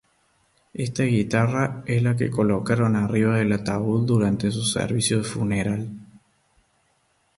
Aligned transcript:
Esta 0.73 1.03
guitarra 1.03 1.83
es 1.85 2.01
la 2.01 2.15
que 2.15 2.31
colocaron 2.31 2.95
arriba 2.95 3.37
del 3.37 3.51
ataúd 3.53 4.07
durante 4.07 4.49
su 4.49 4.63
servicio 4.63 5.19
de 5.19 5.23
funeral. 5.25 5.91